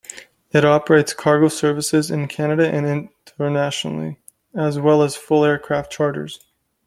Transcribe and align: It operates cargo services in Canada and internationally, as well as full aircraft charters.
It 0.51 0.65
operates 0.65 1.13
cargo 1.13 1.47
services 1.47 2.09
in 2.09 2.27
Canada 2.27 2.67
and 2.67 2.87
internationally, 3.37 4.17
as 4.55 4.79
well 4.79 5.03
as 5.03 5.15
full 5.15 5.45
aircraft 5.45 5.91
charters. 5.91 6.39